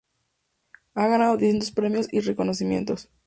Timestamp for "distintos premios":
1.37-2.07